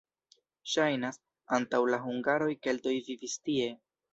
Ŝajnas, 0.71 1.19
antaŭ 1.57 1.83
la 1.91 2.01
hungaroj 2.07 2.51
keltoj 2.69 2.95
vivis 3.11 3.41
tie. 3.49 3.71